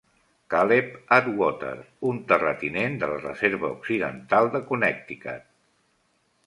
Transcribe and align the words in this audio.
Caleb 0.51 0.95
Atwater, 1.17 1.75
un 2.13 2.21
terratinent 2.33 2.99
de 3.05 3.13
la 3.13 3.21
reserva 3.27 3.73
occidental 3.79 4.53
de 4.57 4.65
Connecticut. 4.73 5.47